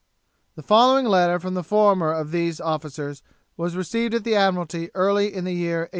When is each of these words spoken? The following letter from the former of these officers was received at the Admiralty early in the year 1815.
The 0.55 0.63
following 0.63 1.05
letter 1.05 1.37
from 1.39 1.53
the 1.53 1.63
former 1.63 2.11
of 2.11 2.31
these 2.31 2.59
officers 2.59 3.21
was 3.55 3.75
received 3.75 4.15
at 4.15 4.23
the 4.23 4.33
Admiralty 4.35 4.89
early 4.95 5.25
in 5.31 5.43
the 5.43 5.51
year 5.53 5.81
1815. 5.81 5.89